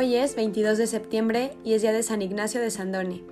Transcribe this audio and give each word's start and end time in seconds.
Hoy 0.00 0.16
es 0.16 0.34
22 0.34 0.78
de 0.78 0.86
septiembre 0.86 1.58
y 1.62 1.74
es 1.74 1.82
día 1.82 1.92
de 1.92 2.02
San 2.02 2.22
Ignacio 2.22 2.58
de 2.62 2.70
Sandone. 2.70 3.22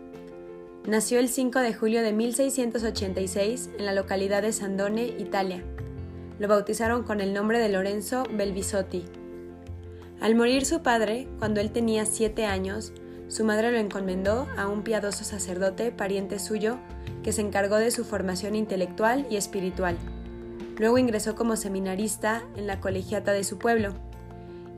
Nació 0.86 1.18
el 1.18 1.30
5 1.30 1.60
de 1.60 1.72
julio 1.72 2.02
de 2.02 2.12
1686 2.12 3.70
en 3.78 3.86
la 3.86 3.94
localidad 3.94 4.42
de 4.42 4.52
Sandone, 4.52 5.06
Italia. 5.18 5.64
Lo 6.38 6.46
bautizaron 6.46 7.04
con 7.04 7.22
el 7.22 7.32
nombre 7.32 7.58
de 7.58 7.70
Lorenzo 7.70 8.24
Belvisotti. 8.30 9.06
Al 10.20 10.34
morir 10.34 10.66
su 10.66 10.82
padre, 10.82 11.26
cuando 11.38 11.62
él 11.62 11.70
tenía 11.70 12.04
siete 12.04 12.44
años, 12.44 12.92
su 13.28 13.44
madre 13.44 13.72
lo 13.72 13.78
encomendó 13.78 14.46
a 14.58 14.68
un 14.68 14.82
piadoso 14.82 15.24
sacerdote, 15.24 15.90
pariente 15.90 16.38
suyo, 16.38 16.76
que 17.22 17.32
se 17.32 17.40
encargó 17.40 17.76
de 17.76 17.90
su 17.90 18.04
formación 18.04 18.54
intelectual 18.54 19.26
y 19.30 19.36
espiritual. 19.36 19.96
Luego 20.76 20.98
ingresó 20.98 21.34
como 21.34 21.56
seminarista 21.56 22.42
en 22.56 22.66
la 22.66 22.78
colegiata 22.78 23.32
de 23.32 23.44
su 23.44 23.56
pueblo 23.56 23.94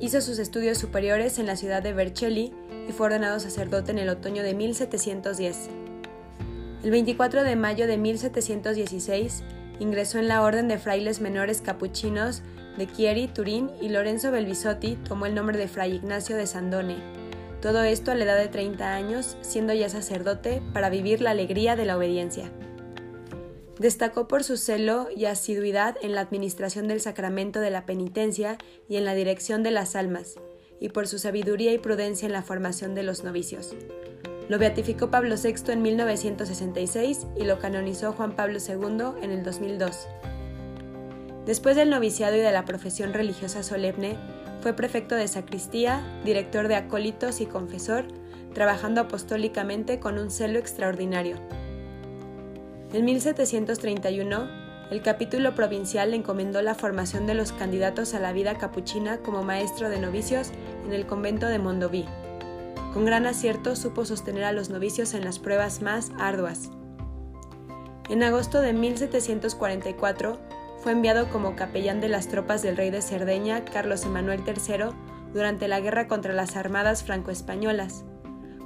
Hizo 0.01 0.23
sus 0.23 0.39
estudios 0.39 0.79
superiores 0.79 1.39
en 1.39 1.47
la 1.47 1.57
ciudad 1.57 1.83
de 1.83 1.93
Vercelli 1.93 2.55
y 2.89 2.93
fue 2.93 3.07
ordenado 3.07 3.39
sacerdote 3.39 3.91
en 3.91 3.99
el 3.99 4.09
otoño 4.09 4.43
de 4.43 4.55
1710. 4.55 5.69
El 6.83 6.91
24 6.91 7.45
de 7.45 7.55
mayo 7.55 7.87
de 7.87 7.99
1716 7.99 9.43
ingresó 9.79 10.19
en 10.19 10.29
la 10.29 10.43
Orden 10.43 10.69
de 10.69 10.79
Frailes 10.79 11.21
Menores 11.21 11.61
Capuchinos 11.61 12.41
de 12.79 12.87
Chieri, 12.87 13.29
Turín 13.29 13.71
y 13.83 13.91
Lorenzo 13.91 14.31
Belvisotti 14.31 14.97
tomó 14.97 15.27
el 15.27 15.35
nombre 15.35 15.59
de 15.59 15.69
Fray 15.69 15.97
Ignacio 15.97 16.35
de 16.37 16.47
Sandone. 16.47 16.97
Todo 17.61 17.83
esto 17.83 18.11
a 18.11 18.15
la 18.15 18.25
edad 18.25 18.39
de 18.39 18.49
30 18.49 18.95
años, 18.95 19.37
siendo 19.43 19.75
ya 19.75 19.91
sacerdote, 19.91 20.63
para 20.73 20.89
vivir 20.89 21.21
la 21.21 21.33
alegría 21.33 21.77
de 21.77 21.85
la 21.85 21.99
obediencia. 21.99 22.51
Destacó 23.81 24.29
por 24.29 24.45
su 24.45 24.59
celo 24.59 25.09
y 25.17 25.25
asiduidad 25.25 25.97
en 26.03 26.15
la 26.15 26.21
administración 26.21 26.87
del 26.87 27.01
sacramento 27.01 27.61
de 27.61 27.71
la 27.71 27.87
penitencia 27.87 28.59
y 28.91 28.97
en 28.99 29.07
la 29.07 29.15
dirección 29.15 29.63
de 29.63 29.71
las 29.71 29.97
almas, 29.97 30.35
y 30.81 30.91
por 30.91 31.09
su 31.09 31.19
sabiduría 31.19 31.73
y 31.73 31.79
prudencia 31.79 32.27
en 32.27 32.33
la 32.33 32.43
formación 32.43 32.95
de 32.95 33.05
los 33.05 33.25
novicios. 33.25 33.75
Lo 34.51 34.59
beatificó 34.59 35.11
Pablo 35.11 35.37
VI 35.43 35.73
en 35.73 35.81
1966 35.81 37.27
y 37.39 37.45
lo 37.45 37.59
canonizó 37.59 38.13
Juan 38.13 38.37
Pablo 38.37 38.59
II 38.59 39.23
en 39.23 39.31
el 39.31 39.43
2002. 39.43 40.09
Después 41.47 41.75
del 41.75 41.89
noviciado 41.89 42.37
y 42.37 42.41
de 42.41 42.53
la 42.53 42.67
profesión 42.67 43.15
religiosa 43.15 43.63
solemne, 43.63 44.19
fue 44.61 44.75
prefecto 44.75 45.15
de 45.15 45.27
sacristía, 45.27 46.05
director 46.23 46.69
de 46.69 46.75
acólitos 46.75 47.41
y 47.41 47.47
confesor, 47.47 48.05
trabajando 48.53 49.01
apostólicamente 49.01 50.01
con 50.01 50.19
un 50.19 50.31
celo 50.31 50.59
extraordinario. 50.59 51.37
En 52.93 53.05
1731, 53.05 54.49
el 54.91 55.03
capítulo 55.03 55.55
provincial 55.55 56.13
encomendó 56.13 56.61
la 56.61 56.75
formación 56.75 57.25
de 57.25 57.35
los 57.35 57.53
candidatos 57.53 58.15
a 58.15 58.19
la 58.19 58.33
vida 58.33 58.59
capuchina 58.59 59.19
como 59.19 59.45
maestro 59.45 59.89
de 59.89 60.01
novicios 60.01 60.51
en 60.85 60.93
el 60.93 61.07
convento 61.07 61.47
de 61.47 61.61
Mondoví. 61.61 62.05
Con 62.93 63.05
gran 63.05 63.27
acierto 63.27 63.77
supo 63.77 64.05
sostener 64.05 64.43
a 64.43 64.51
los 64.51 64.71
novicios 64.71 65.15
en 65.15 65.25
las 65.25 65.39
pruebas 65.39 65.83
más 65.83 66.11
arduas. 66.19 66.71
En 68.09 68.25
agosto 68.25 68.61
de 68.61 68.73
1744 68.73 70.41
fue 70.83 70.91
enviado 70.91 71.31
como 71.31 71.55
capellán 71.55 72.01
de 72.01 72.09
las 72.09 72.27
tropas 72.27 72.61
del 72.61 72.77
rey 72.77 72.91
de 72.91 73.03
Cerdeña, 73.03 73.65
Carlos 73.65 74.05
Emanuel 74.05 74.43
III, 74.45 74.87
durante 75.33 75.69
la 75.69 75.79
guerra 75.79 76.09
contra 76.09 76.33
las 76.33 76.57
armadas 76.57 77.05
franco-españolas. 77.05 78.05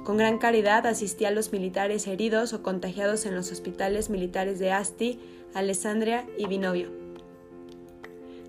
Con 0.05 0.17
gran 0.17 0.37
caridad 0.37 0.85
asistía 0.85 1.29
a 1.29 1.31
los 1.31 1.51
militares 1.51 2.05
heridos 2.05 2.53
o 2.53 2.61
contagiados 2.61 3.25
en 3.25 3.33
los 3.33 3.51
hospitales 3.51 4.11
militares 4.11 4.59
de 4.59 4.71
Asti, 4.71 5.19
Alessandria 5.55 6.27
y 6.37 6.45
Vinovio. 6.45 6.91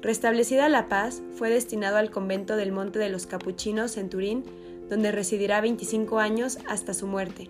Restablecida 0.02 0.68
la 0.68 0.86
paz, 0.88 1.22
fue 1.34 1.48
destinado 1.48 1.96
al 1.96 2.10
convento 2.10 2.56
del 2.56 2.72
Monte 2.72 2.98
de 2.98 3.08
los 3.08 3.26
Capuchinos 3.26 3.96
en 3.96 4.10
Turín, 4.10 4.44
donde 4.90 5.12
residirá 5.12 5.62
25 5.62 6.18
años 6.18 6.58
hasta 6.68 6.92
su 6.92 7.06
muerte. 7.06 7.48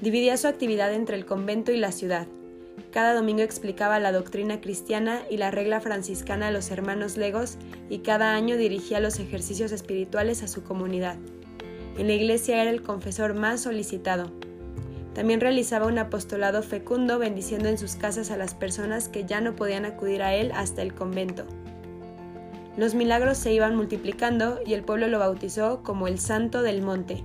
Dividía 0.00 0.36
su 0.36 0.48
actividad 0.48 0.92
entre 0.92 1.16
el 1.16 1.24
convento 1.24 1.70
y 1.70 1.76
la 1.76 1.92
ciudad. 1.92 2.26
Cada 2.90 3.14
domingo 3.14 3.42
explicaba 3.42 4.00
la 4.00 4.10
doctrina 4.10 4.60
cristiana 4.60 5.22
y 5.30 5.36
la 5.36 5.52
regla 5.52 5.80
franciscana 5.80 6.48
a 6.48 6.50
los 6.50 6.72
hermanos 6.72 7.16
legos 7.16 7.58
y 7.88 7.98
cada 7.98 8.34
año 8.34 8.56
dirigía 8.56 8.98
los 8.98 9.20
ejercicios 9.20 9.70
espirituales 9.70 10.42
a 10.42 10.48
su 10.48 10.64
comunidad. 10.64 11.16
En 11.98 12.06
la 12.06 12.14
iglesia 12.14 12.62
era 12.62 12.70
el 12.70 12.82
confesor 12.82 13.34
más 13.34 13.60
solicitado. 13.60 14.30
También 15.14 15.40
realizaba 15.40 15.86
un 15.86 15.98
apostolado 15.98 16.62
fecundo 16.62 17.18
bendiciendo 17.18 17.68
en 17.68 17.76
sus 17.76 17.96
casas 17.96 18.30
a 18.30 18.36
las 18.36 18.54
personas 18.54 19.08
que 19.08 19.24
ya 19.24 19.40
no 19.40 19.54
podían 19.54 19.84
acudir 19.84 20.22
a 20.22 20.34
él 20.34 20.52
hasta 20.54 20.80
el 20.82 20.94
convento. 20.94 21.44
Los 22.78 22.94
milagros 22.94 23.36
se 23.36 23.52
iban 23.52 23.76
multiplicando 23.76 24.58
y 24.64 24.72
el 24.72 24.82
pueblo 24.82 25.06
lo 25.08 25.18
bautizó 25.18 25.82
como 25.82 26.08
el 26.08 26.18
Santo 26.18 26.62
del 26.62 26.80
Monte. 26.80 27.22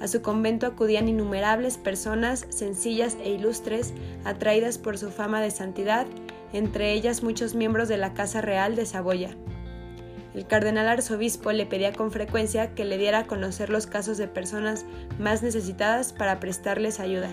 A 0.00 0.08
su 0.08 0.20
convento 0.20 0.66
acudían 0.66 1.08
innumerables 1.08 1.78
personas 1.78 2.46
sencillas 2.50 3.16
e 3.22 3.30
ilustres, 3.30 3.94
atraídas 4.24 4.76
por 4.76 4.98
su 4.98 5.10
fama 5.10 5.40
de 5.40 5.50
santidad, 5.50 6.06
entre 6.52 6.92
ellas 6.92 7.22
muchos 7.22 7.54
miembros 7.54 7.88
de 7.88 7.96
la 7.96 8.12
Casa 8.12 8.42
Real 8.42 8.76
de 8.76 8.84
Saboya. 8.84 9.34
El 10.34 10.48
cardenal 10.48 10.88
arzobispo 10.88 11.52
le 11.52 11.64
pedía 11.64 11.92
con 11.92 12.10
frecuencia 12.10 12.74
que 12.74 12.84
le 12.84 12.98
diera 12.98 13.20
a 13.20 13.26
conocer 13.26 13.70
los 13.70 13.86
casos 13.86 14.18
de 14.18 14.26
personas 14.26 14.84
más 15.18 15.42
necesitadas 15.42 16.12
para 16.12 16.40
prestarles 16.40 16.98
ayuda. 16.98 17.30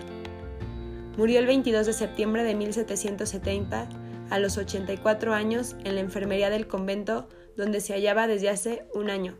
Murió 1.16 1.40
el 1.40 1.46
22 1.46 1.84
de 1.86 1.92
septiembre 1.92 2.44
de 2.44 2.54
1770 2.54 3.88
a 4.30 4.38
los 4.38 4.56
84 4.56 5.34
años 5.34 5.74
en 5.84 5.96
la 5.96 6.00
enfermería 6.00 6.48
del 6.48 6.68
convento 6.68 7.28
donde 7.56 7.80
se 7.80 7.92
hallaba 7.92 8.28
desde 8.28 8.48
hace 8.48 8.86
un 8.94 9.10
año. 9.10 9.36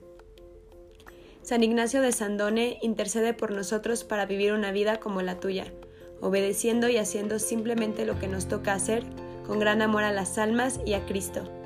San 1.43 1.63
Ignacio 1.63 2.03
de 2.03 2.13
Sandone 2.13 2.79
intercede 2.83 3.33
por 3.33 3.53
nosotros 3.53 4.05
para 4.05 4.27
vivir 4.27 4.53
una 4.53 4.73
vida 4.73 4.99
como 4.99 5.23
la 5.23 5.41
tuya, 5.41 5.73
obedeciendo 6.21 6.89
y 6.89 6.99
haciendo 6.99 7.39
simplemente 7.39 8.05
lo 8.07 8.19
que 8.19 8.29
nos 8.29 8.49
toca 8.49 8.75
hacer, 8.75 9.05
con 9.47 9.59
gran 9.59 9.83
amor 9.83 10.05
a 10.05 10.13
las 10.13 10.37
almas 10.39 10.81
y 10.85 10.95
a 10.95 11.05
Cristo. 11.07 11.62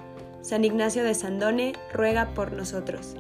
San 0.47 0.65
Ignacio 0.65 1.03
de 1.03 1.13
Sandone 1.13 1.73
ruega 1.93 2.33
por 2.33 2.53
nosotros. 2.53 3.17